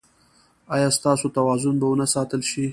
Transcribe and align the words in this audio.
ایا 0.75 0.89
ستاسو 0.97 1.27
توازن 1.37 1.75
به 1.79 1.85
و 1.89 1.95
نه 1.99 2.05
ساتل 2.13 2.41
شي؟ 2.49 2.63